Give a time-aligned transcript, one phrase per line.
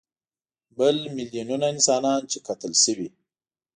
[0.77, 3.09] بل میلیونونه انسانان چې قتل شوي.